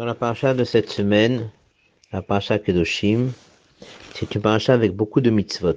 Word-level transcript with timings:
Dans 0.00 0.06
la 0.06 0.14
paracha 0.14 0.54
de 0.54 0.64
cette 0.64 0.88
semaine, 0.88 1.50
la 2.10 2.22
paracha 2.22 2.58
Kedoshim, 2.58 3.32
c'est 4.14 4.34
une 4.34 4.40
paracha 4.40 4.72
avec 4.72 4.92
beaucoup 4.92 5.20
de 5.20 5.28
mitzvot. 5.28 5.76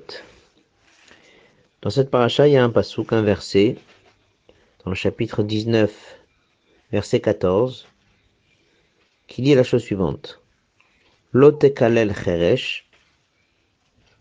Dans 1.81 1.89
cette 1.89 2.09
paracha, 2.09 2.47
il 2.47 2.53
y 2.53 2.55
a 2.55 2.63
un 2.63 2.69
pasouk, 2.69 3.11
un 3.11 3.21
verset, 3.21 3.75
dans 4.85 4.91
le 4.91 4.95
chapitre 4.95 5.43
19, 5.43 5.91
verset 6.93 7.19
14, 7.19 7.85
qui 9.27 9.41
dit 9.41 9.55
la 9.55 9.63
chose 9.65 9.83
suivante. 9.83 10.39
Lotekalel 11.33 12.15
cheresh 12.15 12.89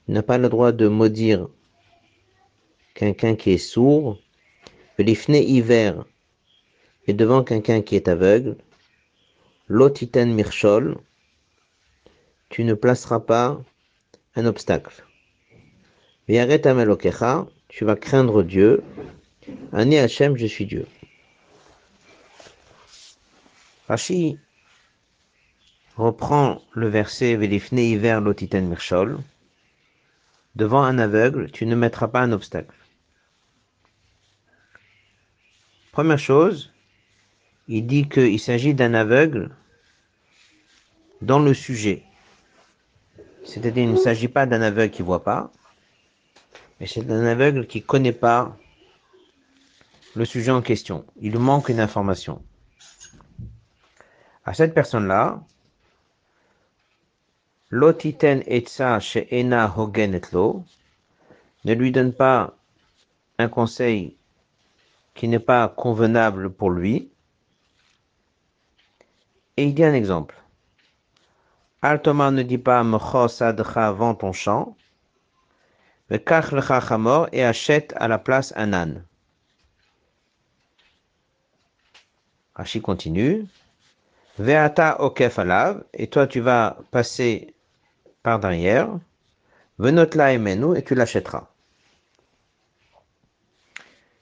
n'a 0.09 0.25
pas 0.25 0.37
le 0.37 0.49
droit 0.49 0.73
de 0.73 0.89
maudire 0.89 1.47
quelqu'un 2.95 3.37
qui 3.37 3.53
est 3.53 3.59
sourd, 3.59 4.19
l'ifne 4.99 5.37
hiver 5.37 6.05
et 7.07 7.13
devant 7.13 7.45
quelqu'un 7.45 7.83
qui 7.83 7.95
est 7.95 8.09
aveugle, 8.09 8.57
l'otiten 9.73 10.35
mirchol, 10.35 10.99
tu 12.51 12.63
ne 12.65 12.75
placeras 12.75 13.21
pas 13.21 13.59
un 14.37 14.45
obstacle. 14.45 15.03
Viaret 16.29 16.67
amelokecha, 16.67 17.47
tu 17.69 17.87
vas 17.87 17.97
craindre 17.97 18.43
Dieu. 18.43 18.83
Ani 19.73 19.97
Hachem, 19.97 20.37
je 20.37 20.45
suis 20.47 20.67
Dieu. 20.67 20.87
Rashi 23.89 24.39
reprend 25.97 26.61
le 26.73 26.89
verset 26.89 27.37
Velifne 27.37 27.79
hiver 27.79 28.21
l'otiten 28.21 28.69
mirchol. 28.69 29.21
Devant 30.55 30.83
un 30.83 30.99
aveugle, 30.99 31.51
tu 31.51 31.65
ne 31.65 31.75
mettras 31.75 32.09
pas 32.09 32.21
un 32.21 32.33
obstacle. 32.33 32.77
Première 35.93 36.19
chose, 36.19 36.75
il 37.69 37.87
dit 37.87 38.07
qu'il 38.11 38.39
s'agit 38.39 38.75
d'un 38.75 38.93
aveugle 38.93 39.51
dans 41.23 41.39
le 41.39 41.55
sujet. 41.55 42.03
C'est-à-dire 43.45 43.85
qu'il 43.85 43.93
ne 43.93 43.97
s'agit 43.97 44.29
pas 44.29 44.47
d'un 44.47 44.61
aveugle 44.61 44.93
qui 44.93 45.03
ne 45.03 45.07
voit 45.07 45.25
pas, 45.25 45.51
mais 46.79 46.87
c'est 46.87 47.03
d'un 47.03 47.25
aveugle 47.25 47.67
qui 47.67 47.81
ne 47.81 47.87
connaît 47.87 48.13
pas 48.13 48.57
le 50.15 50.25
sujet 50.25 50.51
en 50.51 50.63
question. 50.63 51.05
Il 51.21 51.39
manque 51.39 51.69
une 51.69 51.81
information. 51.81 52.43
À 54.45 54.53
cette 54.53 54.75
personne-là, 54.75 55.41
Lotiten 57.71 58.43
etza 58.47 59.01
she'ena 59.01 59.73
hogen 59.77 60.15
etlo, 60.15 60.65
ne 61.65 61.73
lui 61.73 61.91
donne 61.93 62.13
pas 62.13 62.55
un 63.39 63.49
conseil 63.49 64.17
qui 65.15 65.29
n'est 65.29 65.39
pas 65.39 65.69
convenable 65.69 66.53
pour 66.53 66.71
lui. 66.71 67.11
Et 69.57 69.65
il 69.65 69.75
dit 69.75 69.85
un 69.85 69.95
exemple. 69.95 70.42
Altoma 71.85 72.31
ne 72.31 72.43
dit 72.45 72.59
pas 72.59 72.85
Mechos 72.85 73.43
adcha 73.43 73.91
vend 73.91 74.15
ton 74.15 74.33
champ, 74.33 74.77
mais 76.09 76.21
kach 76.21 76.53
lecha 76.53 76.81
chamor 76.81 77.29
et 77.33 77.45
achète 77.45 77.93
à 77.97 78.07
la 78.07 78.19
place 78.19 78.53
un 78.55 78.73
âne. 78.73 79.05
Rashi 82.55 82.81
continue. 82.81 83.47
Veata 84.39 85.01
okef 85.01 85.39
alav, 85.41 85.85
et 85.93 86.07
toi 86.07 86.27
tu 86.29 86.41
vas 86.41 86.79
passer 86.93 87.53
par 88.23 88.39
derrière, 88.39 88.89
venotla 89.79 90.33
emenu, 90.33 90.77
et 90.77 90.85
tu 90.85 90.95
l'achèteras. 90.95 91.49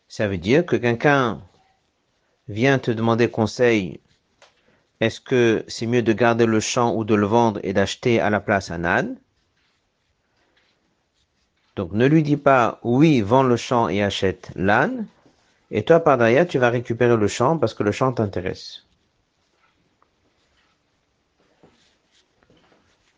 Ça 0.08 0.26
veut 0.26 0.38
dire 0.38 0.64
que 0.64 0.76
quelqu'un 0.76 1.42
vient 2.48 2.78
te 2.78 2.90
demander 2.90 3.30
conseil, 3.30 4.00
est-ce 5.00 5.20
que 5.20 5.64
c'est 5.66 5.86
mieux 5.86 6.02
de 6.02 6.12
garder 6.12 6.46
le 6.46 6.60
champ 6.60 6.94
ou 6.94 7.04
de 7.04 7.14
le 7.14 7.26
vendre 7.26 7.60
et 7.62 7.72
d'acheter 7.72 8.20
à 8.20 8.30
la 8.30 8.40
place 8.40 8.70
un 8.70 8.84
âne? 8.84 9.16
Donc 11.76 11.92
ne 11.92 12.06
lui 12.06 12.22
dis 12.22 12.36
pas 12.36 12.78
oui, 12.82 13.22
vends 13.22 13.42
le 13.42 13.56
champ 13.56 13.88
et 13.88 14.02
achète 14.02 14.50
l'âne, 14.54 15.06
et 15.70 15.84
toi 15.84 16.00
par 16.00 16.18
derrière 16.18 16.46
tu 16.46 16.58
vas 16.58 16.68
récupérer 16.68 17.16
le 17.16 17.28
champ 17.28 17.56
parce 17.56 17.72
que 17.74 17.82
le 17.82 17.92
champ 17.92 18.12
t'intéresse. 18.12 18.84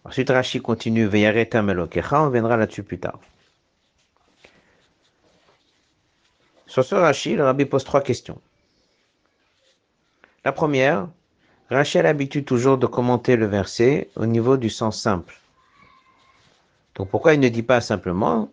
Ensuite, 0.05 0.31
Rashi 0.31 0.61
continue, 0.61 1.07
on 1.07 1.09
viendra 1.09 2.57
là-dessus 2.57 2.83
plus 2.83 2.99
tard. 2.99 3.21
Sur 6.67 6.85
ce 6.85 6.95
Rashi, 6.95 7.37
le 7.37 7.45
rabbi 7.45 7.67
pose 7.67 7.85
trois 7.85 8.03
questions. 8.03 8.41
La 10.45 10.53
première, 10.53 11.09
Rashi 11.71 11.99
a 11.99 12.03
l'habitude 12.03 12.45
toujours 12.45 12.79
de 12.79 12.87
commenter 12.87 13.37
le 13.37 13.47
verset 13.47 14.11
au 14.17 14.27
niveau 14.27 14.57
du 14.57 14.69
sens 14.69 15.01
simple. 15.01 15.41
Donc 16.95 17.09
pourquoi 17.09 17.35
il 17.35 17.41
ne 17.41 17.49
dit 17.49 17.63
pas 17.63 17.81
simplement, 17.81 18.53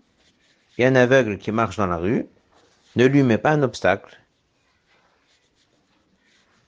il 0.77 0.83
y 0.83 0.85
a 0.85 0.87
un 0.87 0.95
aveugle 0.95 1.37
qui 1.37 1.51
marche 1.51 1.77
dans 1.77 1.87
la 1.87 1.97
rue, 1.97 2.25
ne 2.95 3.05
lui 3.05 3.23
met 3.23 3.37
pas 3.37 3.51
un 3.51 3.63
obstacle, 3.63 4.17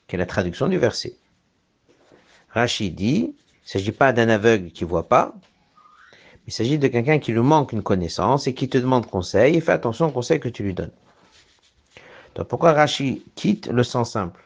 qui 0.07 0.15
est 0.15 0.19
la 0.19 0.25
traduction 0.25 0.67
du 0.67 0.77
verset. 0.77 1.15
Rashi 2.49 2.91
dit, 2.91 3.19
il 3.19 3.27
ne 3.27 3.69
s'agit 3.69 3.93
pas 3.93 4.11
d'un 4.11 4.27
aveugle 4.27 4.71
qui 4.71 4.83
ne 4.83 4.89
voit 4.89 5.07
pas, 5.07 5.33
il 6.47 6.51
s'agit 6.51 6.77
de 6.77 6.89
quelqu'un 6.89 7.19
qui 7.19 7.31
lui 7.31 7.39
manque 7.39 7.71
une 7.71 7.83
connaissance 7.83 8.47
et 8.47 8.53
qui 8.53 8.67
te 8.67 8.77
demande 8.77 9.05
conseil, 9.05 9.55
et 9.55 9.61
fais 9.61 9.71
attention 9.71 10.07
au 10.07 10.11
conseil 10.11 10.41
que 10.41 10.49
tu 10.49 10.63
lui 10.63 10.73
donnes. 10.73 10.91
Donc 12.35 12.49
pourquoi 12.49 12.73
Rashi 12.73 13.23
quitte 13.35 13.67
le 13.67 13.83
sens 13.83 14.11
simple? 14.11 14.43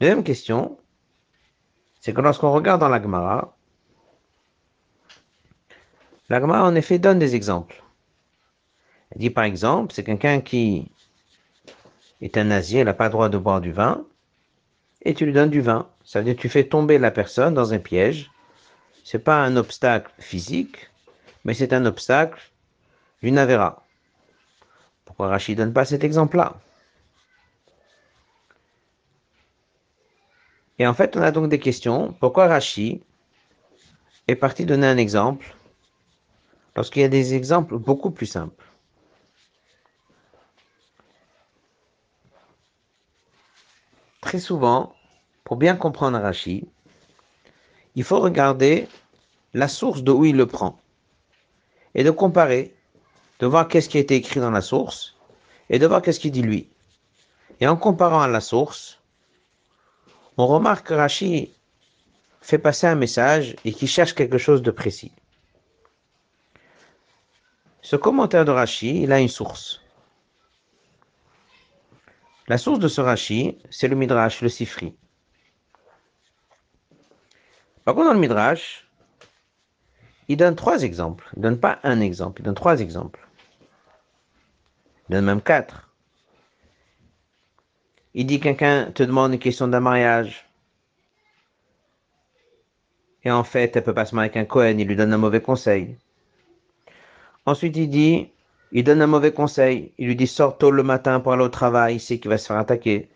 Deuxième 0.00 0.24
question, 0.24 0.76
c'est 2.00 2.12
que 2.12 2.20
lorsqu'on 2.20 2.52
regarde 2.52 2.80
dans 2.80 2.88
la 2.88 3.00
Gemara, 3.00 3.56
la 6.28 6.40
Gemara 6.40 6.64
en 6.64 6.74
effet 6.74 6.98
donne 6.98 7.18
des 7.18 7.34
exemples. 7.34 7.82
Elle 9.10 9.20
dit 9.20 9.30
par 9.30 9.44
exemple, 9.44 9.94
c'est 9.94 10.04
quelqu'un 10.04 10.40
qui 10.40 10.90
est 12.20 12.36
un 12.36 12.44
nazi, 12.44 12.76
elle 12.76 12.86
n'a 12.86 12.94
pas 12.94 13.06
le 13.06 13.10
droit 13.10 13.30
de 13.30 13.38
boire 13.38 13.62
du 13.62 13.72
vin, 13.72 14.04
et 15.00 15.14
tu 15.14 15.24
lui 15.24 15.32
donnes 15.32 15.50
du 15.50 15.62
vin. 15.62 15.88
Ça 16.04 16.18
veut 16.18 16.26
dire 16.26 16.36
que 16.36 16.40
tu 16.42 16.48
fais 16.50 16.64
tomber 16.64 16.98
la 16.98 17.10
personne 17.10 17.54
dans 17.54 17.72
un 17.72 17.78
piège. 17.78 18.30
C'est 19.02 19.20
pas 19.20 19.42
un 19.42 19.56
obstacle 19.56 20.12
physique, 20.18 20.90
mais 21.44 21.54
c'est 21.54 21.72
un 21.72 21.86
obstacle 21.86 22.52
d'une 23.22 23.38
avéra. 23.38 23.86
Pourquoi 25.06 25.28
Rachid 25.28 25.56
donne 25.56 25.72
pas 25.72 25.84
cet 25.84 26.04
exemple-là? 26.04 26.56
Et 30.78 30.86
en 30.86 30.94
fait, 30.94 31.16
on 31.16 31.22
a 31.22 31.30
donc 31.30 31.48
des 31.48 31.58
questions. 31.58 32.14
Pourquoi 32.20 32.48
Rachid 32.48 33.00
est 34.28 34.36
parti 34.36 34.64
donner 34.66 34.86
un 34.86 34.98
exemple 34.98 35.56
lorsqu'il 36.74 37.02
y 37.02 37.04
a 37.04 37.08
des 37.08 37.34
exemples 37.34 37.78
beaucoup 37.78 38.10
plus 38.10 38.26
simples 38.26 38.64
Très 44.20 44.40
souvent, 44.40 44.92
pour 45.44 45.56
bien 45.56 45.76
comprendre 45.76 46.18
Rashi, 46.18 46.66
il 47.94 48.02
faut 48.02 48.18
regarder 48.18 48.88
la 49.54 49.68
source 49.68 50.02
de 50.02 50.10
où 50.10 50.24
il 50.24 50.36
le 50.36 50.46
prend 50.46 50.80
et 51.94 52.02
de 52.02 52.10
comparer, 52.10 52.74
de 53.38 53.46
voir 53.46 53.68
qu'est-ce 53.68 53.88
qui 53.88 53.98
a 53.98 54.00
été 54.00 54.16
écrit 54.16 54.40
dans 54.40 54.50
la 54.50 54.62
source 54.62 55.16
et 55.70 55.78
de 55.78 55.86
voir 55.86 56.02
qu'est-ce 56.02 56.18
qu'il 56.18 56.32
dit 56.32 56.42
lui. 56.42 56.68
Et 57.60 57.68
en 57.68 57.76
comparant 57.76 58.20
à 58.20 58.26
la 58.26 58.40
source, 58.40 58.95
on 60.36 60.46
remarque 60.46 60.88
que 60.88 60.94
Rashi 60.94 61.54
fait 62.40 62.58
passer 62.58 62.86
un 62.86 62.94
message 62.94 63.56
et 63.64 63.72
qui 63.72 63.86
cherche 63.86 64.14
quelque 64.14 64.38
chose 64.38 64.62
de 64.62 64.70
précis. 64.70 65.12
Ce 67.82 67.96
commentaire 67.96 68.44
de 68.44 68.50
Rashi, 68.50 69.02
il 69.02 69.12
a 69.12 69.20
une 69.20 69.28
source. 69.28 69.80
La 72.48 72.58
source 72.58 72.78
de 72.78 72.88
ce 72.88 73.00
Rashi, 73.00 73.58
c'est 73.70 73.88
le 73.88 73.96
Midrash, 73.96 74.40
le 74.40 74.48
Sifri. 74.48 74.96
Par 77.84 77.94
contre, 77.94 78.08
dans 78.08 78.14
le 78.14 78.20
Midrash, 78.20 78.88
il 80.28 80.36
donne 80.36 80.56
trois 80.56 80.82
exemples. 80.82 81.28
Il 81.34 81.38
ne 81.38 81.42
donne 81.44 81.60
pas 81.60 81.78
un 81.82 82.00
exemple, 82.00 82.40
il 82.40 82.44
donne 82.44 82.54
trois 82.54 82.80
exemples. 82.80 83.26
Il 85.08 85.12
donne 85.14 85.24
même 85.24 85.40
quatre. 85.40 85.85
Il 88.18 88.24
dit 88.24 88.40
quelqu'un 88.40 88.90
te 88.92 89.02
demande 89.02 89.34
une 89.34 89.38
question 89.38 89.68
d'un 89.68 89.80
mariage. 89.80 90.46
Et 93.24 93.30
en 93.30 93.44
fait, 93.44 93.76
elle 93.76 93.84
peut 93.84 93.92
pas 93.92 94.06
se 94.06 94.14
marier 94.14 94.30
avec 94.30 94.38
un 94.38 94.46
Cohen, 94.46 94.78
il 94.78 94.88
lui 94.88 94.96
donne 94.96 95.12
un 95.12 95.18
mauvais 95.18 95.42
conseil. 95.42 95.98
Ensuite, 97.44 97.76
il 97.76 97.90
dit, 97.90 98.30
il 98.72 98.84
donne 98.84 99.02
un 99.02 99.06
mauvais 99.06 99.32
conseil. 99.32 99.92
Il 99.98 100.06
lui 100.06 100.16
dit, 100.16 100.26
sors 100.26 100.56
tôt 100.56 100.70
le 100.70 100.82
matin 100.82 101.20
pour 101.20 101.34
aller 101.34 101.42
au 101.42 101.50
travail, 101.50 101.96
il 101.96 102.00
sait 102.00 102.18
qu'il 102.18 102.30
va 102.30 102.38
se 102.38 102.46
faire 102.46 102.56
attaquer. 102.56 103.10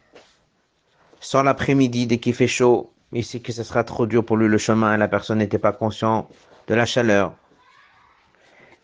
Sors 1.19 1.44
l'après-midi 1.44 2.06
dès 2.06 2.19
qu'il 2.19 2.35
fait 2.35 2.47
chaud, 2.47 2.93
il 3.12 3.25
sait 3.25 3.41
que 3.41 3.52
ce 3.52 3.62
sera 3.62 3.85
trop 3.85 4.06
dur 4.06 4.23
pour 4.23 4.37
lui 4.37 4.49
le 4.49 4.58
chemin 4.58 4.94
et 4.94 4.99
la 4.99 5.08
personne 5.08 5.38
n'était 5.38 5.58
pas 5.58 5.73
consciente 5.73 6.31
de 6.67 6.75
la 6.75 6.85
chaleur. 6.85 7.32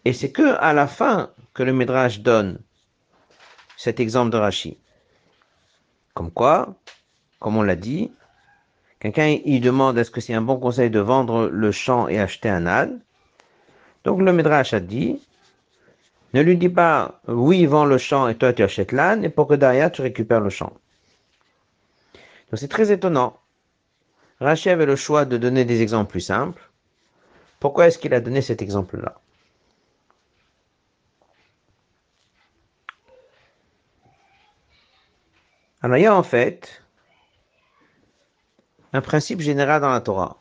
Et 0.06 0.14
c'est 0.14 0.32
que 0.32 0.56
à 0.60 0.72
la 0.72 0.86
fin 0.86 1.28
que 1.52 1.62
le 1.62 1.74
Midrash 1.74 2.20
donne 2.20 2.58
cet 3.76 4.00
exemple 4.00 4.30
de 4.30 4.38
Rashi. 4.38 4.78
Comme 6.16 6.30
quoi, 6.30 6.74
comme 7.38 7.58
on 7.58 7.62
l'a 7.62 7.76
dit, 7.76 8.10
Quelqu'un, 9.00 9.38
il 9.44 9.60
demande 9.60 9.98
est-ce 9.98 10.10
que 10.10 10.22
c'est 10.22 10.32
un 10.32 10.40
bon 10.40 10.56
conseil 10.56 10.88
de 10.88 10.98
vendre 10.98 11.48
le 11.48 11.70
champ 11.70 12.08
et 12.08 12.18
acheter 12.18 12.48
un 12.48 12.66
âne? 12.66 13.00
Donc 14.04 14.22
le 14.22 14.32
Midrash 14.32 14.72
a 14.72 14.80
dit, 14.80 15.20
ne 16.32 16.40
lui 16.40 16.56
dis 16.56 16.70
pas 16.70 17.20
oui, 17.28 17.66
vends 17.66 17.84
le 17.84 17.98
champ 17.98 18.28
et 18.28 18.34
toi 18.34 18.54
tu 18.54 18.62
achètes 18.62 18.92
l'âne 18.92 19.24
et 19.24 19.28
pour 19.28 19.46
que 19.46 19.52
derrière 19.52 19.92
tu 19.92 20.00
récupères 20.00 20.40
le 20.40 20.48
champ. 20.48 20.72
Donc 22.50 22.58
c'est 22.58 22.68
très 22.68 22.90
étonnant. 22.90 23.38
Rachid 24.40 24.72
avait 24.72 24.86
le 24.86 24.96
choix 24.96 25.26
de 25.26 25.36
donner 25.36 25.66
des 25.66 25.82
exemples 25.82 26.12
plus 26.12 26.22
simples. 26.22 26.70
Pourquoi 27.60 27.88
est-ce 27.88 27.98
qu'il 27.98 28.14
a 28.14 28.20
donné 28.20 28.40
cet 28.40 28.62
exemple-là? 28.62 29.20
Alors 35.86 35.98
il 35.98 36.02
y 36.02 36.06
a 36.06 36.16
en 36.16 36.24
fait 36.24 36.82
un 38.92 39.00
principe 39.00 39.40
général 39.40 39.80
dans 39.80 39.90
la 39.90 40.00
Torah. 40.00 40.36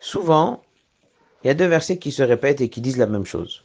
Souvent, 0.00 0.62
il 1.44 1.48
y 1.48 1.50
a 1.50 1.54
deux 1.54 1.66
versets 1.66 1.98
qui 1.98 2.12
se 2.12 2.22
répètent 2.22 2.62
et 2.62 2.70
qui 2.70 2.80
disent 2.80 2.96
la 2.96 3.06
même 3.06 3.26
chose. 3.26 3.62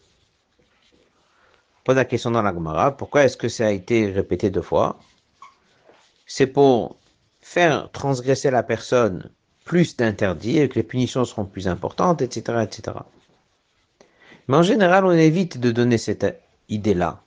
Pose 1.85 1.95
la 1.95 2.03
question 2.03 2.31
dans 2.31 2.41
la 2.41 2.53
Gemara, 2.53 2.97
pourquoi 2.97 3.23
est-ce 3.23 3.37
que 3.37 3.47
ça 3.47 3.67
a 3.67 3.71
été 3.71 4.11
répété 4.11 4.49
deux 4.49 4.61
fois? 4.61 4.99
C'est 6.27 6.47
pour 6.47 6.97
faire 7.39 7.91
transgresser 7.91 8.51
la 8.51 8.61
personne 8.61 9.31
plus 9.63 9.95
d'interdits 9.95 10.59
et 10.59 10.67
que 10.67 10.75
les 10.75 10.83
punitions 10.83 11.23
seront 11.23 11.45
plus 11.45 11.69
importantes, 11.69 12.21
etc., 12.21 12.59
etc. 12.61 12.97
Mais 14.49 14.57
en 14.57 14.63
général, 14.63 15.05
on 15.05 15.11
évite 15.11 15.61
de 15.61 15.71
donner 15.71 15.97
cette 15.97 16.41
idée-là. 16.67 17.22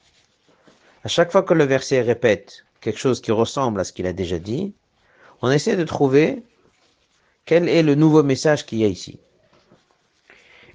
À 1.07 1.09
chaque 1.09 1.31
fois 1.31 1.45
que 1.45 1.55
le 1.55 1.63
verset 1.63 2.03
répète 2.03 2.65
quelque 2.81 2.99
chose 2.99 3.21
qui 3.21 3.31
ressemble 3.31 3.79
à 3.79 3.85
ce 3.85 3.93
qu'il 3.93 4.09
a 4.09 4.13
déjà 4.13 4.41
dit, 4.41 4.75
on 5.41 5.53
essaie 5.53 5.77
de 5.77 5.85
trouver 5.85 6.43
quel 7.45 7.69
est 7.69 7.85
le 7.85 7.95
nouveau 7.95 8.25
message 8.25 8.67
qu'il 8.67 8.79
y 8.79 8.85
a 8.85 8.89
ici. 8.89 9.21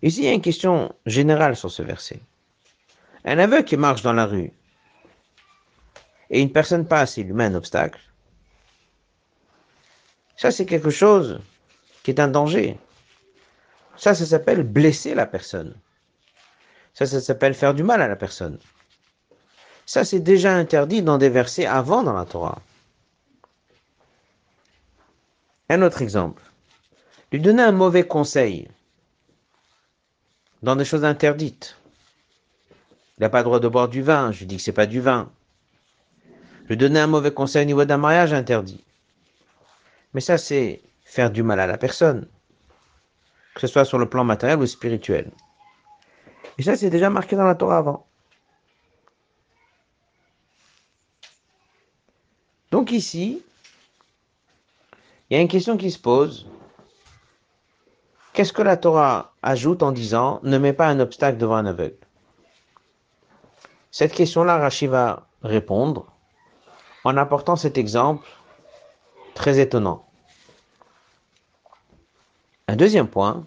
Ici, 0.01 0.19
il 0.19 0.25
y 0.27 0.29
a 0.29 0.31
une 0.31 0.41
question 0.41 0.95
générale 1.05 1.57
sur 1.57 1.69
ce 1.69 1.83
verset. 1.83 2.21
Un 3.25 3.39
aveugle 3.39 3.65
qui 3.65 3.75
marche 3.75 4.03
dans 4.03 4.13
la 4.13 4.25
rue 4.25 4.53
et 6.29 6.39
une 6.41 6.53
personne 6.53 6.87
passe 6.87 7.17
et 7.17 7.23
lui 7.23 7.33
met 7.33 7.43
un 7.43 7.55
obstacle, 7.55 7.99
ça 10.37 10.49
c'est 10.49 10.65
quelque 10.65 10.91
chose 10.91 11.41
qui 12.03 12.11
est 12.11 12.21
un 12.21 12.29
danger. 12.29 12.79
Ça, 13.97 14.15
ça 14.15 14.25
s'appelle 14.25 14.63
blesser 14.63 15.13
la 15.13 15.25
personne. 15.25 15.75
Ça, 16.93 17.05
ça 17.05 17.19
s'appelle 17.19 17.53
faire 17.53 17.73
du 17.73 17.83
mal 17.83 18.01
à 18.01 18.07
la 18.07 18.15
personne. 18.15 18.59
Ça, 19.93 20.05
c'est 20.05 20.21
déjà 20.21 20.55
interdit 20.55 21.01
dans 21.01 21.17
des 21.17 21.27
versets 21.27 21.65
avant 21.65 22.01
dans 22.01 22.13
la 22.13 22.23
Torah. 22.23 22.61
Un 25.67 25.81
autre 25.81 26.01
exemple. 26.01 26.41
Lui 27.33 27.41
donner 27.41 27.63
un 27.63 27.73
mauvais 27.73 28.07
conseil 28.07 28.69
dans 30.63 30.77
des 30.77 30.85
choses 30.85 31.03
interdites. 31.03 31.75
Il 33.17 33.23
n'a 33.23 33.29
pas 33.29 33.39
le 33.39 33.43
droit 33.43 33.59
de 33.59 33.67
boire 33.67 33.89
du 33.89 34.01
vin. 34.01 34.31
Je 34.31 34.39
lui 34.39 34.45
dis 34.45 34.55
que 34.55 34.63
c'est 34.63 34.71
pas 34.71 34.85
du 34.85 35.01
vin. 35.01 35.29
Lui 36.69 36.77
donner 36.77 37.01
un 37.01 37.07
mauvais 37.07 37.33
conseil 37.33 37.63
au 37.63 37.65
niveau 37.65 37.83
d'un 37.83 37.97
mariage 37.97 38.31
interdit. 38.31 38.85
Mais 40.13 40.21
ça, 40.21 40.37
c'est 40.37 40.79
faire 41.03 41.31
du 41.31 41.43
mal 41.43 41.59
à 41.59 41.67
la 41.67 41.77
personne. 41.77 42.29
Que 43.55 43.59
ce 43.59 43.67
soit 43.67 43.83
sur 43.83 43.99
le 43.99 44.07
plan 44.07 44.23
matériel 44.23 44.59
ou 44.59 44.65
spirituel. 44.67 45.29
Et 46.57 46.63
ça, 46.63 46.77
c'est 46.77 46.89
déjà 46.89 47.09
marqué 47.09 47.35
dans 47.35 47.43
la 47.43 47.55
Torah 47.55 47.79
avant. 47.79 48.07
Donc 52.71 52.91
ici, 52.91 53.43
il 55.29 55.35
y 55.35 55.37
a 55.37 55.41
une 55.41 55.47
question 55.47 55.77
qui 55.77 55.91
se 55.91 55.99
pose. 55.99 56.47
Qu'est-ce 58.33 58.53
que 58.53 58.61
la 58.61 58.77
Torah 58.77 59.33
ajoute 59.43 59.83
en 59.83 59.91
disant 59.91 60.39
ne 60.43 60.57
mets 60.57 60.73
pas 60.73 60.87
un 60.87 60.99
obstacle 61.01 61.37
devant 61.37 61.55
un 61.55 61.65
aveugle? 61.65 61.97
Cette 63.91 64.13
question-là, 64.13 64.57
Rashi 64.57 64.87
va 64.87 65.27
répondre 65.43 66.07
en 67.03 67.17
apportant 67.17 67.57
cet 67.57 67.77
exemple 67.77 68.27
très 69.35 69.59
étonnant. 69.59 70.05
Un 72.69 72.77
deuxième 72.77 73.07
point, 73.07 73.45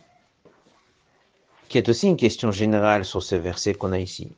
qui 1.69 1.79
est 1.79 1.89
aussi 1.89 2.09
une 2.09 2.19
question 2.19 2.53
générale 2.53 3.07
sur 3.07 3.23
ce 3.23 3.37
verset 3.37 3.73
qu'on 3.73 3.93
a 3.93 3.99
ici. 3.99 4.37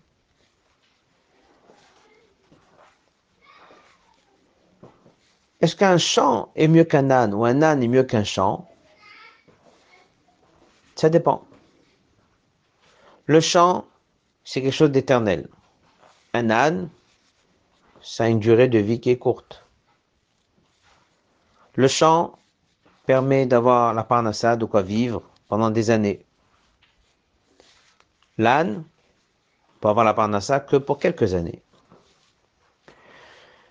Est-ce 5.60 5.74
qu'un 5.74 5.98
champ 5.98 6.50
est 6.54 6.68
mieux 6.68 6.84
qu'un 6.84 7.10
âne 7.10 7.32
ou 7.32 7.44
un 7.44 7.62
âne 7.62 7.82
est 7.82 7.88
mieux 7.88 8.04
qu'un 8.04 8.24
champ? 8.24 8.68
Ça 10.94 11.08
dépend. 11.08 11.44
Le 13.26 13.40
champ, 13.40 13.86
c'est 14.44 14.62
quelque 14.62 14.72
chose 14.72 14.90
d'éternel. 14.90 15.48
Un 16.34 16.50
âne, 16.50 16.90
ça 18.02 18.24
a 18.24 18.28
une 18.28 18.38
durée 18.38 18.68
de 18.68 18.78
vie 18.78 19.00
qui 19.00 19.10
est 19.10 19.18
courte. 19.18 19.64
Le 21.74 21.88
champ 21.88 22.38
permet 23.06 23.46
d'avoir 23.46 23.94
la 23.94 24.04
parnassa, 24.04 24.56
de 24.56 24.64
quoi 24.64 24.82
vivre 24.82 25.22
pendant 25.48 25.70
des 25.70 25.90
années. 25.90 26.24
L'âne 28.38 28.84
peut 29.80 29.88
avoir 29.88 30.04
la 30.04 30.14
parnassa 30.14 30.60
que 30.60 30.76
pour 30.76 30.98
quelques 30.98 31.34
années. 31.34 31.62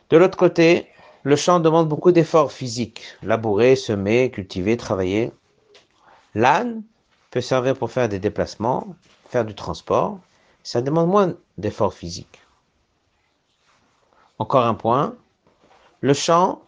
De 0.09 0.17
l'autre 0.17 0.37
côté, 0.37 0.87
le 1.25 1.35
champ 1.35 1.59
demande 1.59 1.89
beaucoup 1.89 2.11
d'efforts 2.11 2.51
physiques, 2.51 3.03
labourer, 3.23 3.75
semer, 3.75 4.29
cultiver, 4.29 4.77
travailler. 4.77 5.31
L'âne 6.35 6.83
peut 7.31 7.41
servir 7.41 7.75
pour 7.75 7.89
faire 7.89 8.07
des 8.07 8.19
déplacements, 8.19 8.95
faire 9.29 9.43
du 9.43 9.55
transport. 9.55 10.19
Ça 10.61 10.83
demande 10.83 11.09
moins 11.09 11.33
d'efforts 11.57 11.95
physiques. 11.95 12.41
Encore 14.37 14.65
un 14.65 14.75
point. 14.75 15.15
Le 16.01 16.13
champ, 16.13 16.61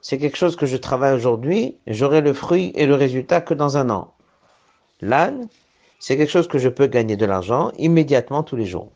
c'est 0.00 0.16
quelque 0.16 0.38
chose 0.38 0.56
que 0.56 0.64
je 0.64 0.78
travaille 0.78 1.14
aujourd'hui, 1.14 1.76
j'aurai 1.86 2.22
le 2.22 2.32
fruit 2.32 2.72
et 2.76 2.86
le 2.86 2.94
résultat 2.94 3.42
que 3.42 3.52
dans 3.52 3.76
un 3.76 3.90
an. 3.90 4.14
L'âne, 5.02 5.48
c'est 5.98 6.16
quelque 6.16 6.32
chose 6.32 6.48
que 6.48 6.58
je 6.58 6.70
peux 6.70 6.86
gagner 6.86 7.16
de 7.16 7.26
l'argent 7.26 7.72
immédiatement 7.76 8.42
tous 8.42 8.56
les 8.56 8.64
jours. 8.64 8.90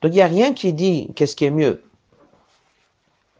Donc 0.00 0.12
il 0.12 0.16
n'y 0.16 0.22
a 0.22 0.26
rien 0.26 0.54
qui 0.54 0.72
dit 0.72 1.12
qu'est-ce 1.14 1.36
qui 1.36 1.44
est 1.44 1.50
mieux. 1.50 1.82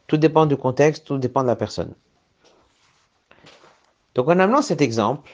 Tout 0.09 0.17
dépend 0.17 0.47
du 0.47 0.57
contexte, 0.57 1.07
tout 1.07 1.19
dépend 1.19 1.43
de 1.43 1.47
la 1.47 1.57
personne. 1.57 1.95
Donc 4.15 4.29
en 4.29 4.39
amenant 4.39 4.63
cet 4.63 4.81
exemple, 4.81 5.31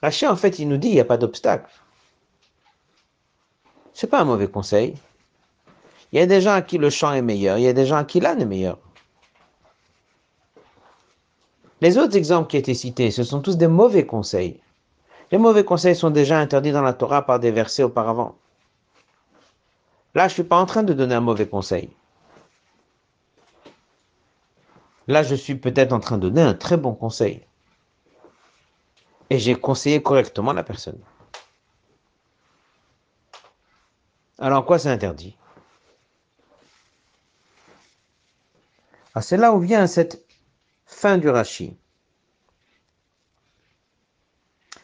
Rachid 0.00 0.28
en 0.28 0.36
fait 0.36 0.58
il 0.58 0.68
nous 0.68 0.78
dit 0.78 0.88
il 0.88 0.94
n'y 0.94 1.00
a 1.00 1.04
pas 1.04 1.18
d'obstacle. 1.18 1.70
C'est 3.92 4.06
pas 4.06 4.20
un 4.20 4.24
mauvais 4.24 4.48
conseil. 4.48 4.94
Il 6.12 6.18
y 6.18 6.22
a 6.22 6.26
des 6.26 6.40
gens 6.40 6.54
à 6.54 6.62
qui 6.62 6.78
le 6.78 6.90
champ 6.90 7.12
est 7.12 7.22
meilleur, 7.22 7.58
il 7.58 7.64
y 7.64 7.68
a 7.68 7.72
des 7.72 7.86
gens 7.86 7.96
à 7.96 8.04
qui 8.04 8.20
l'âne 8.20 8.40
est 8.40 8.46
meilleur. 8.46 8.78
Les 11.80 11.98
autres 11.98 12.16
exemples 12.16 12.48
qui 12.48 12.56
étaient 12.56 12.72
cités, 12.72 13.10
ce 13.10 13.24
sont 13.24 13.40
tous 13.40 13.56
des 13.56 13.66
mauvais 13.66 14.06
conseils. 14.06 14.60
Les 15.32 15.38
mauvais 15.38 15.64
conseils 15.64 15.96
sont 15.96 16.10
déjà 16.10 16.38
interdits 16.38 16.72
dans 16.72 16.82
la 16.82 16.92
Torah 16.92 17.26
par 17.26 17.40
des 17.40 17.50
versets 17.50 17.82
auparavant. 17.82 18.36
Là, 20.14 20.28
je 20.28 20.32
ne 20.32 20.34
suis 20.34 20.44
pas 20.44 20.60
en 20.60 20.66
train 20.66 20.84
de 20.84 20.92
donner 20.92 21.16
un 21.16 21.20
mauvais 21.20 21.48
conseil. 21.48 21.90
Là, 25.06 25.22
je 25.22 25.34
suis 25.34 25.54
peut-être 25.54 25.92
en 25.92 26.00
train 26.00 26.18
de 26.18 26.28
donner 26.28 26.42
un 26.42 26.54
très 26.54 26.76
bon 26.76 26.94
conseil. 26.94 27.46
Et 29.30 29.38
j'ai 29.38 29.54
conseillé 29.54 30.02
correctement 30.02 30.52
la 30.52 30.62
personne. 30.62 30.98
Alors, 34.38 34.64
quoi 34.64 34.78
c'est 34.78 34.88
interdit? 34.90 35.36
Ah, 39.14 39.22
C'est 39.22 39.36
là 39.36 39.52
où 39.52 39.60
vient 39.60 39.86
cette 39.86 40.24
fin 40.86 41.18
du 41.18 41.28
rachis. 41.28 41.76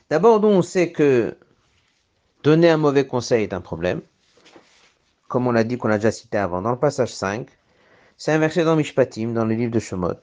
D'abord, 0.09 0.43
on 0.45 0.63
sait 0.63 0.93
que 0.93 1.39
donner 2.43 2.71
un 2.71 2.77
mauvais 2.77 3.07
conseil 3.07 3.45
est 3.45 3.53
un 3.53 3.61
problème, 3.61 4.03
comme 5.29 5.47
on 5.47 5.53
l'a 5.53 5.65
dit, 5.65 5.79
qu'on 5.79 5.91
a 5.91 5.97
déjà 5.99 6.11
cité 6.13 6.39
avant, 6.39 6.63
dans 6.63 6.73
le 6.73 6.79
passage 6.79 7.15
5. 7.15 7.49
C'est 8.23 8.33
un 8.33 8.39
verset 8.39 8.65
dans 8.65 8.77
Mishpatim, 8.77 9.33
dans 9.33 9.47
le 9.47 9.55
livre 9.55 9.73
de 9.73 9.79
Shemot. 9.79 10.21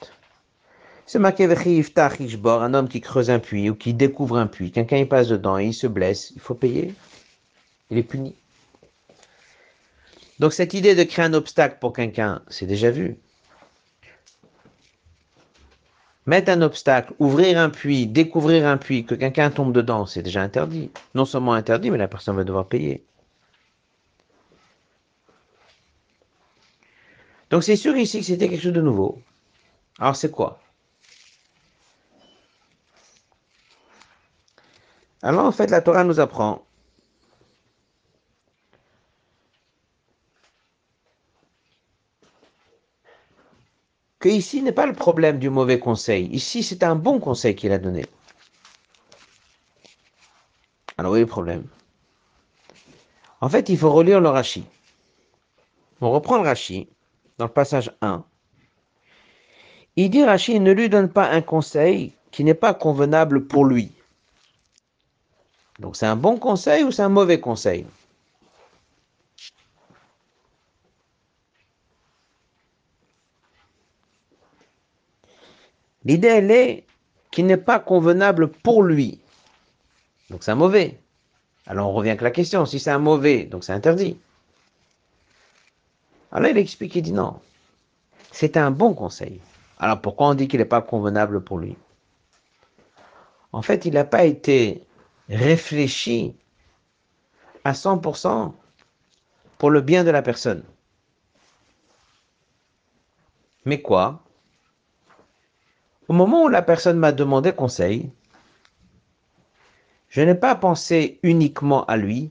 C'est 1.07 1.17
marqué 1.17 1.45
un 1.45 2.73
homme 2.75 2.87
qui 2.87 3.01
creuse 3.01 3.31
un 3.31 3.39
puits 3.39 3.71
ou 3.71 3.75
qui 3.75 3.95
découvre 3.95 4.37
un 4.37 4.45
puits. 4.45 4.69
Quelqu'un 4.69 4.97
il 4.97 5.09
passe 5.09 5.29
dedans 5.29 5.57
et 5.57 5.65
il 5.65 5.73
se 5.73 5.87
blesse, 5.87 6.31
il 6.35 6.39
faut 6.39 6.53
payer. 6.53 6.93
Il 7.89 7.97
est 7.97 8.03
puni. 8.03 8.35
Donc 10.37 10.53
cette 10.53 10.75
idée 10.75 10.93
de 10.93 11.01
créer 11.01 11.25
un 11.25 11.33
obstacle 11.33 11.77
pour 11.81 11.91
quelqu'un, 11.91 12.43
c'est 12.49 12.67
déjà 12.67 12.91
vu. 12.91 13.17
Mettre 16.27 16.51
un 16.51 16.61
obstacle, 16.61 17.13
ouvrir 17.17 17.57
un 17.57 17.71
puits, 17.71 18.05
découvrir 18.05 18.67
un 18.67 18.77
puits, 18.77 19.05
que 19.05 19.15
quelqu'un 19.15 19.49
tombe 19.49 19.73
dedans, 19.73 20.05
c'est 20.05 20.21
déjà 20.21 20.43
interdit. 20.43 20.91
Non 21.15 21.25
seulement 21.25 21.53
interdit, 21.53 21.89
mais 21.89 21.97
la 21.97 22.07
personne 22.07 22.35
va 22.35 22.43
devoir 22.43 22.67
payer. 22.67 23.03
Donc 27.49 27.63
c'est 27.63 27.75
sûr 27.75 27.95
ici 27.95 28.19
que 28.19 28.25
c'était 28.25 28.49
quelque 28.49 28.61
chose 28.61 28.73
de 28.73 28.81
nouveau. 28.81 29.21
Alors 29.99 30.15
c'est 30.15 30.31
quoi? 30.31 30.59
Alors 35.21 35.45
en 35.45 35.51
fait, 35.51 35.69
la 35.69 35.81
Torah 35.81 36.03
nous 36.03 36.19
apprend 36.19 36.63
que 44.19 44.29
ici 44.29 44.61
n'est 44.61 44.71
pas 44.71 44.85
le 44.85 44.93
problème 44.93 45.39
du 45.39 45.49
mauvais 45.49 45.79
conseil. 45.79 46.27
Ici, 46.27 46.63
c'est 46.63 46.83
un 46.83 46.95
bon 46.95 47.19
conseil 47.19 47.55
qu'il 47.55 47.71
a 47.71 47.77
donné. 47.77 48.05
Alors, 50.97 51.13
oui, 51.13 51.19
le 51.19 51.27
problème? 51.27 51.67
En 53.39 53.49
fait, 53.49 53.69
il 53.69 53.77
faut 53.77 53.91
relire 53.91 54.19
le 54.19 54.29
Rashi. 54.29 54.65
On 56.01 56.11
reprend 56.11 56.37
le 56.37 56.43
Rashi 56.43 56.89
dans 57.37 57.45
le 57.45 57.51
passage 57.51 57.91
1. 58.01 58.23
Il 59.95 60.09
dit 60.09 60.23
Rashi 60.23 60.59
ne 60.59 60.71
lui 60.71 60.89
donne 60.89 61.09
pas 61.09 61.29
un 61.29 61.41
conseil 61.41 62.13
qui 62.31 62.43
n'est 62.43 62.53
pas 62.53 62.73
convenable 62.73 63.47
pour 63.47 63.65
lui. 63.65 63.91
Donc 65.79 65.95
c'est 65.95 66.05
un 66.05 66.15
bon 66.15 66.37
conseil 66.37 66.83
ou 66.83 66.91
c'est 66.91 67.03
un 67.03 67.09
mauvais 67.09 67.39
conseil? 67.39 67.85
L'idée, 76.05 76.27
elle 76.27 76.51
est 76.51 76.85
qu'il 77.31 77.45
n'est 77.47 77.57
pas 77.57 77.79
convenable 77.79 78.47
pour 78.47 78.81
lui. 78.81 79.19
Donc 80.29 80.43
c'est 80.43 80.51
un 80.51 80.55
mauvais. 80.55 80.99
Alors 81.65 81.89
on 81.89 81.93
revient 81.93 82.11
avec 82.11 82.21
la 82.21 82.31
question, 82.31 82.65
si 82.65 82.79
c'est 82.79 82.91
un 82.91 82.99
mauvais, 82.99 83.43
donc 83.43 83.63
c'est 83.63 83.73
interdit. 83.73 84.17
Alors 86.37 86.51
il 86.51 86.57
explique, 86.59 86.95
il 86.95 87.01
dit 87.01 87.13
non, 87.13 87.39
c'est 88.31 88.57
un 88.57 88.69
bon 88.69 88.93
conseil. 88.93 89.41
Alors 89.79 89.99
pourquoi 89.99 90.27
on 90.27 90.33
dit 90.35 90.47
qu'il 90.47 90.59
n'est 90.59 90.65
pas 90.65 90.83
convenable 90.83 91.43
pour 91.43 91.57
lui? 91.57 91.75
En 93.51 93.63
fait, 93.63 93.85
il 93.85 93.95
n'a 93.95 94.03
pas 94.03 94.23
été 94.23 94.83
réfléchi 95.29 96.35
à 97.63 97.71
100% 97.71 98.53
pour 99.57 99.71
le 99.71 99.81
bien 99.81 100.03
de 100.03 100.11
la 100.11 100.21
personne. 100.21 100.63
Mais 103.65 103.81
quoi? 103.81 104.21
Au 106.07 106.13
moment 106.13 106.43
où 106.43 106.49
la 106.49 106.61
personne 106.61 106.99
m'a 106.99 107.13
demandé 107.13 107.51
conseil, 107.51 108.11
je 110.09 110.21
n'ai 110.21 110.35
pas 110.35 110.53
pensé 110.53 111.19
uniquement 111.23 111.83
à 111.85 111.97
lui, 111.97 112.29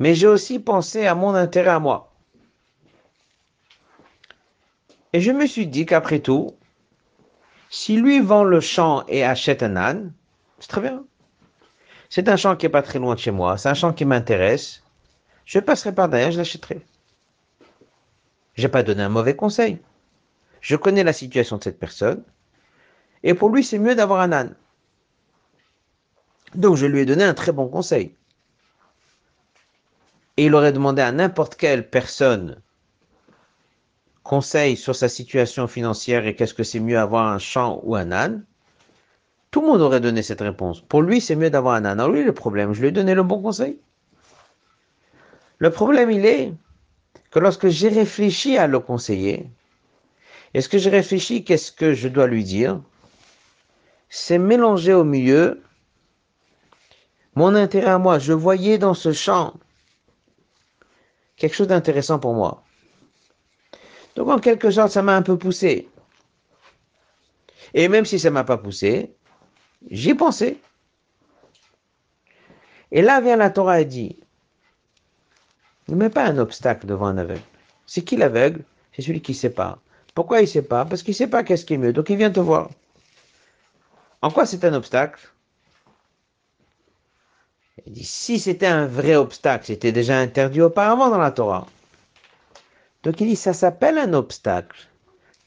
mais 0.00 0.16
j'ai 0.16 0.26
aussi 0.26 0.58
pensé 0.58 1.06
à 1.06 1.14
mon 1.14 1.36
intérêt 1.36 1.70
à 1.70 1.78
moi. 1.78 2.11
Et 5.12 5.20
je 5.20 5.30
me 5.30 5.46
suis 5.46 5.66
dit 5.66 5.84
qu'après 5.86 6.20
tout, 6.20 6.56
si 7.68 7.96
lui 7.96 8.20
vend 8.20 8.44
le 8.44 8.60
champ 8.60 9.04
et 9.08 9.24
achète 9.24 9.62
un 9.62 9.76
âne, 9.76 10.12
c'est 10.58 10.68
très 10.68 10.80
bien. 10.80 11.04
C'est 12.08 12.28
un 12.28 12.36
champ 12.36 12.56
qui 12.56 12.66
n'est 12.66 12.70
pas 12.70 12.82
très 12.82 12.98
loin 12.98 13.14
de 13.14 13.20
chez 13.20 13.30
moi, 13.30 13.56
c'est 13.58 13.68
un 13.68 13.74
champ 13.74 13.92
qui 13.92 14.04
m'intéresse. 14.04 14.82
Je 15.44 15.58
passerai 15.58 15.94
par 15.94 16.08
derrière, 16.08 16.32
je 16.32 16.38
l'achèterai. 16.38 16.84
Je 18.54 18.62
n'ai 18.62 18.68
pas 18.68 18.82
donné 18.82 19.02
un 19.02 19.08
mauvais 19.08 19.34
conseil. 19.36 19.80
Je 20.60 20.76
connais 20.76 21.04
la 21.04 21.12
situation 21.12 21.56
de 21.56 21.64
cette 21.64 21.78
personne. 21.78 22.22
Et 23.22 23.34
pour 23.34 23.50
lui, 23.50 23.64
c'est 23.64 23.78
mieux 23.78 23.94
d'avoir 23.94 24.20
un 24.20 24.32
âne. 24.32 24.54
Donc 26.54 26.76
je 26.76 26.86
lui 26.86 27.00
ai 27.00 27.06
donné 27.06 27.24
un 27.24 27.34
très 27.34 27.52
bon 27.52 27.68
conseil. 27.68 28.14
Et 30.36 30.46
il 30.46 30.54
aurait 30.54 30.72
demandé 30.72 31.02
à 31.02 31.12
n'importe 31.12 31.56
quelle 31.56 31.88
personne 31.88 32.60
conseil 34.22 34.76
sur 34.76 34.94
sa 34.94 35.08
situation 35.08 35.66
financière 35.66 36.26
et 36.26 36.34
qu'est-ce 36.34 36.54
que 36.54 36.62
c'est 36.62 36.80
mieux 36.80 36.98
avoir 36.98 37.28
un 37.28 37.38
champ 37.38 37.80
ou 37.82 37.96
un 37.96 38.12
âne, 38.12 38.44
tout 39.50 39.60
le 39.60 39.66
monde 39.66 39.82
aurait 39.82 40.00
donné 40.00 40.22
cette 40.22 40.40
réponse. 40.40 40.80
Pour 40.80 41.02
lui, 41.02 41.20
c'est 41.20 41.36
mieux 41.36 41.50
d'avoir 41.50 41.74
un 41.74 41.84
âne. 41.84 42.00
Alors 42.00 42.12
lui, 42.12 42.24
le 42.24 42.32
problème, 42.32 42.72
je 42.72 42.80
lui 42.80 42.88
ai 42.88 42.92
donné 42.92 43.14
le 43.14 43.22
bon 43.22 43.42
conseil. 43.42 43.78
Le 45.58 45.70
problème, 45.70 46.10
il 46.10 46.24
est 46.24 46.52
que 47.30 47.38
lorsque 47.38 47.68
j'ai 47.68 47.88
réfléchi 47.88 48.56
à 48.56 48.66
le 48.66 48.80
conseiller, 48.80 49.50
est-ce 50.54 50.68
que 50.68 50.78
j'ai 50.78 50.90
réfléchi 50.90 51.44
qu'est-ce 51.44 51.72
que 51.72 51.94
je 51.94 52.08
dois 52.08 52.26
lui 52.26 52.44
dire? 52.44 52.80
C'est 54.08 54.38
mélanger 54.38 54.92
au 54.92 55.04
milieu 55.04 55.62
mon 57.34 57.54
intérêt 57.54 57.90
à 57.90 57.98
moi. 57.98 58.18
Je 58.18 58.32
voyais 58.32 58.78
dans 58.78 58.94
ce 58.94 59.12
champ 59.12 59.54
quelque 61.36 61.54
chose 61.54 61.68
d'intéressant 61.68 62.18
pour 62.18 62.34
moi. 62.34 62.64
Donc 64.16 64.28
en 64.28 64.38
quelque 64.38 64.70
sorte, 64.70 64.92
ça 64.92 65.02
m'a 65.02 65.16
un 65.16 65.22
peu 65.22 65.38
poussé. 65.38 65.88
Et 67.74 67.88
même 67.88 68.04
si 68.04 68.18
ça 68.18 68.30
m'a 68.30 68.44
pas 68.44 68.58
poussé, 68.58 69.14
j'y 69.90 70.14
pensé. 70.14 70.58
Et 72.90 73.00
là 73.00 73.20
vient 73.20 73.36
la 73.36 73.50
Torah 73.50 73.80
et 73.80 73.86
dit, 73.86 74.18
ne 75.88 75.96
mets 75.96 76.10
pas 76.10 76.24
un 76.24 76.38
obstacle 76.38 76.86
devant 76.86 77.06
un 77.06 77.18
aveugle. 77.18 77.40
C'est 77.86 78.02
qui 78.02 78.16
l'aveugle? 78.16 78.64
C'est 78.92 79.02
celui 79.02 79.22
qui 79.22 79.32
ne 79.32 79.36
sait 79.36 79.50
pas. 79.50 79.78
Pourquoi 80.14 80.40
il 80.40 80.42
ne 80.42 80.48
sait 80.48 80.62
pas? 80.62 80.84
Parce 80.84 81.02
qu'il 81.02 81.12
ne 81.12 81.16
sait 81.16 81.26
pas 81.26 81.42
qu'est-ce 81.42 81.64
qui 81.64 81.74
est 81.74 81.78
mieux. 81.78 81.92
Donc 81.92 82.10
il 82.10 82.16
vient 82.16 82.30
te 82.30 82.40
voir. 82.40 82.70
En 84.20 84.30
quoi 84.30 84.46
c'est 84.46 84.64
un 84.64 84.74
obstacle? 84.74 85.32
Il 87.86 87.94
dit, 87.94 88.04
si 88.04 88.38
c'était 88.38 88.66
un 88.66 88.86
vrai 88.86 89.16
obstacle, 89.16 89.66
c'était 89.66 89.92
déjà 89.92 90.18
interdit 90.18 90.60
auparavant 90.60 91.08
dans 91.08 91.18
la 91.18 91.32
Torah. 91.32 91.66
Donc 93.02 93.20
il 93.20 93.28
dit, 93.28 93.36
ça 93.36 93.52
s'appelle 93.52 93.98
un 93.98 94.12
obstacle. 94.12 94.88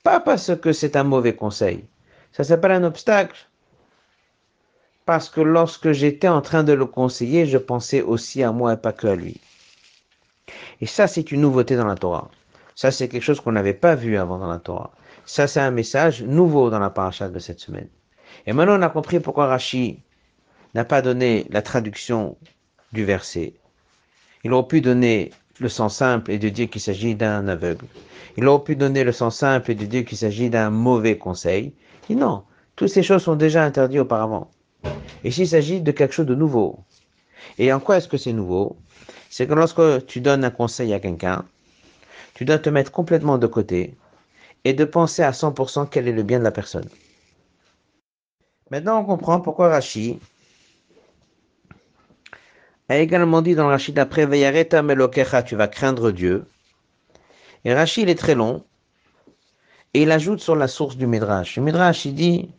Pas 0.04 0.20
parce 0.20 0.56
que 0.56 0.74
c'est 0.74 0.96
un 0.96 1.04
mauvais 1.04 1.36
conseil. 1.36 1.86
Ça 2.32 2.44
s'appelle 2.44 2.72
un 2.72 2.84
obstacle. 2.84 3.48
Parce 5.06 5.30
que 5.30 5.42
lorsque 5.42 5.92
j'étais 5.92 6.28
en 6.28 6.42
train 6.42 6.64
de 6.64 6.74
le 6.74 6.86
conseiller, 6.86 7.46
je 7.46 7.58
pensais 7.58 8.02
aussi 8.02 8.44
à 8.44 8.52
moi 8.52 8.74
et 8.74 8.78
pas 8.78 8.92
que 8.92 9.08
à 9.08 9.16
lui. 9.16 9.40
Et 10.82 10.86
ça, 10.86 11.08
c'est 11.08 11.32
une 11.32 11.42
nouveauté 11.42 11.76
dans 11.76 11.86
la 11.86 11.96
Torah. 11.96 12.30
Ça, 12.76 12.92
c'est 12.92 13.08
quelque 13.08 13.24
chose 13.24 13.40
qu'on 13.40 13.54
n'avait 13.54 13.74
pas 13.74 13.96
vu 13.96 14.18
avant 14.18 14.38
dans 14.38 14.50
la 14.50 14.60
Torah. 14.60 14.92
Ça, 15.26 15.48
c'est 15.48 15.62
un 15.62 15.72
message 15.72 16.24
nouveau 16.24 16.70
dans 16.70 16.80
la 16.80 16.90
paracha 16.90 17.30
de 17.30 17.40
cette 17.40 17.60
semaine. 17.60 17.88
Et 18.46 18.54
maintenant, 18.54 18.78
on 18.78 18.82
a 18.82 18.90
compris 18.90 19.20
pourquoi 19.20 19.48
Rashi 19.48 20.00
n'a 20.74 20.86
pas 20.86 21.02
donné 21.02 21.48
la 21.50 21.62
traduction 21.62 22.38
du 22.92 23.06
verset. 23.06 23.54
Il 24.44 24.54
aurait 24.54 24.68
pu 24.68 24.82
donner 24.82 25.32
le 25.60 25.70
sens 25.70 25.96
simple 25.96 26.32
et 26.32 26.38
de 26.38 26.50
dire 26.50 26.70
qu'il 26.70 26.82
s'agit 26.82 27.16
d'un 27.16 27.48
aveugle. 27.48 27.86
Il 28.38 28.48
aurait 28.48 28.64
pu 28.64 28.76
donner 28.76 29.04
le 29.04 29.12
sens 29.12 29.38
simple 29.38 29.72
et 29.72 29.76
de 29.76 29.86
dire 29.86 30.06
qu'il 30.06 30.18
s'agit 30.18 30.50
d'un 30.50 30.70
mauvais 30.70 31.18
conseil. 31.18 31.74
Non, 32.10 32.44
toutes 32.76 32.90
ces 32.90 33.04
choses 33.04 33.24
sont 33.24 33.36
déjà 33.36 33.64
interdites 33.64 34.00
auparavant. 34.00 34.52
Et 35.24 35.32
s'il 35.32 35.48
s'agit 35.48 35.82
de 35.82 35.92
quelque 35.92 36.14
chose 36.14 36.26
de 36.26 36.36
nouveau. 36.36 36.80
Et 37.58 37.72
en 37.72 37.80
quoi 37.80 37.98
est-ce 37.98 38.08
que 38.08 38.18
c'est 38.18 38.34
nouveau? 38.34 38.76
C'est 39.30 39.48
que 39.48 39.54
lorsque 39.54 40.06
tu 40.06 40.22
donnes 40.22 40.44
un 40.44 40.52
conseil 40.52 40.94
à 40.94 41.00
quelqu'un, 41.00 41.46
tu 42.34 42.46
dois 42.46 42.60
te 42.60 42.70
mettre 42.70 42.92
complètement 42.92 43.38
de 43.38 43.48
côté 43.48 43.96
et 44.66 44.74
de 44.74 44.86
penser 44.86 45.24
à 45.24 45.32
100% 45.32 45.88
quel 45.90 46.08
est 46.08 46.12
le 46.12 46.24
bien 46.24 46.40
de 46.40 46.44
la 46.44 46.52
personne. 46.52 46.88
Maintenant, 48.72 49.00
on 49.00 49.06
comprend 49.06 49.40
pourquoi 49.40 49.70
Rashi 49.70 50.20
a 52.90 52.98
également 52.98 53.42
dit 53.42 53.56
dans 53.56 53.68
Rachid 53.68 53.98
après 53.98 54.26
Veyareta 54.26 54.84
Melokecha, 54.84 55.44
tu 55.44 55.56
vas 55.56 55.68
craindre 55.68 56.12
Dieu. 56.12 56.46
Et 57.64 57.74
Rachid 57.74 58.10
est 58.10 58.20
très 58.20 58.36
long. 58.36 58.64
Et 59.94 60.04
il 60.04 60.12
ajoute 60.12 60.40
sur 60.40 60.56
la 60.56 60.68
source 60.68 60.98
du 60.98 61.08
Midrash. 61.08 61.56
Le 61.56 61.64
Midrash, 61.64 62.06
il 62.06 62.16
dit 62.16 62.52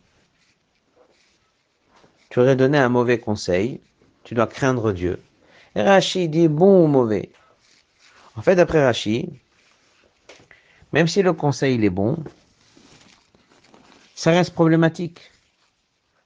Tu 2.29 2.39
aurais 2.39 2.55
donné 2.55 2.77
un 2.77 2.89
mauvais 2.89 3.19
conseil, 3.19 3.79
tu 4.23 4.35
dois 4.35 4.47
craindre 4.47 4.91
Dieu. 4.91 5.21
Et 5.75 5.81
Rachid 5.81 6.31
dit 6.31 6.47
bon 6.47 6.83
ou 6.83 6.87
mauvais? 6.87 7.29
En 8.35 8.41
fait, 8.41 8.55
d'après 8.55 8.83
Rachid, 8.83 9.29
même 10.91 11.07
si 11.07 11.21
le 11.21 11.33
conseil 11.33 11.75
il 11.75 11.85
est 11.85 11.89
bon, 11.89 12.17
ça 14.15 14.31
reste 14.31 14.53
problématique. 14.53 15.31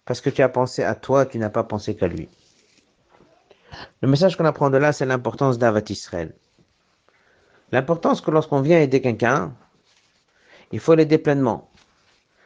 Parce 0.06 0.22
que 0.22 0.30
tu 0.30 0.42
as 0.42 0.50
pensé 0.50 0.84
à 0.84 0.96
toi, 0.96 1.26
tu 1.26 1.38
n'as 1.38 1.50
pas 1.50 1.64
pensé 1.64 1.96
qu'à 1.96 2.08
lui. 2.08 2.30
Le 4.02 4.08
message 4.08 4.38
qu'on 4.38 4.46
apprend 4.46 4.70
de 4.70 4.78
là, 4.78 4.94
c'est 4.94 5.06
l'importance 5.06 5.58
d'Avat 5.58 5.84
Israël. 5.90 6.34
L'importance 7.72 8.22
que 8.22 8.32
lorsqu'on 8.32 8.62
vient 8.62 8.80
aider 8.80 9.02
quelqu'un, 9.02 9.54
il 10.72 10.80
faut 10.80 10.96
l'aider 10.96 11.18
pleinement. 11.18 11.70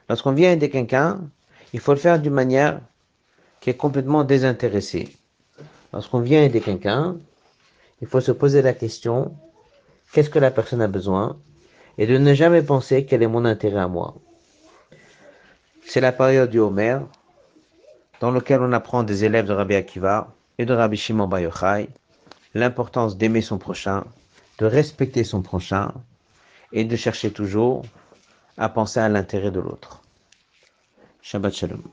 Lorsqu'on 0.10 0.34
vient 0.34 0.52
aider 0.52 0.70
quelqu'un, 0.70 1.22
il 1.74 1.80
faut 1.80 1.94
le 1.94 2.00
faire 2.00 2.20
d'une 2.20 2.34
manière 2.34 2.80
qui 3.60 3.70
est 3.70 3.78
complètement 3.78 4.24
désintéressée. 4.24 5.16
Lorsqu'on 5.94 6.20
vient 6.20 6.44
aider 6.44 6.62
quelqu'un, 6.62 7.18
il 8.02 8.08
faut 8.08 8.22
se 8.22 8.32
poser 8.32 8.62
la 8.62 8.74
question, 8.74 9.36
qu'est-ce 10.12 10.30
que 10.30 10.40
la 10.40 10.52
personne 10.52 10.82
a 10.82 10.88
besoin, 10.88 11.38
et 11.98 12.06
de 12.06 12.18
ne 12.18 12.34
jamais 12.34 12.62
penser 12.62 13.06
quel 13.06 13.24
est 13.24 13.28
mon 13.28 13.46
intérêt 13.46 13.80
à 13.80 13.88
moi. 13.88 14.16
C'est 15.88 16.02
la 16.02 16.12
période 16.12 16.50
du 16.50 16.60
Homer, 16.60 17.00
dans 18.20 18.32
laquelle 18.32 18.62
on 18.62 18.74
apprend 18.74 19.04
des 19.04 19.24
élèves 19.24 19.48
de 19.48 19.54
Rabbi 19.54 19.76
Akiva, 19.76 20.34
et 20.58 20.66
de 20.66 20.74
Rabbi 20.74 20.98
Shimon 20.98 21.28
Bar 21.28 21.42
l'importance 22.54 23.18
d'aimer 23.18 23.42
son 23.42 23.58
prochain, 23.58 24.06
de 24.60 24.66
respecter 24.66 25.24
son 25.24 25.42
prochain, 25.42 25.94
et 26.72 26.84
de 26.84 26.96
chercher 26.96 27.32
toujours 27.32 27.84
à 28.58 28.70
penser 28.70 29.00
à 29.00 29.10
l'intérêt 29.10 29.52
de 29.52 29.60
l'autre. 29.60 30.02
Shabbat 31.22 31.54
Shalom. 31.54 31.84